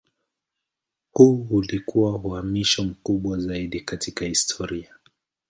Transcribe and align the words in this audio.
Huu 1.13 1.47
ulikuwa 1.51 2.15
uhamisho 2.15 2.83
mkubwa 2.83 3.39
zaidi 3.39 3.81
katika 3.81 4.25
historia. 4.25 4.95